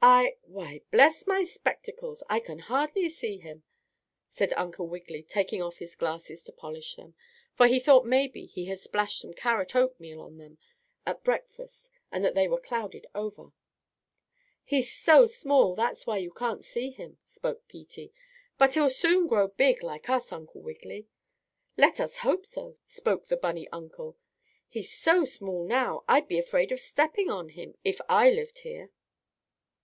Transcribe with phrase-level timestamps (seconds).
[0.00, 3.64] "I why, bless my spectacles I can hardly see him!"
[4.30, 7.14] said Uncle Wiggily, taking off his glasses to polish them,
[7.54, 10.58] for he thought maybe he had splashed some carrot oatmeal on them
[11.06, 13.52] at breakfast and that they were clouded over.
[14.62, 18.12] "He's so small, that's why you can't see him," spoke Peetie.
[18.58, 21.08] "But he'll soon grow big like us, Uncle Wiggily."
[21.76, 24.16] "Let us hope so," spoke the bunny uncle.
[24.68, 28.90] "He's so small now I'd be afraid of stepping on him if I lived here."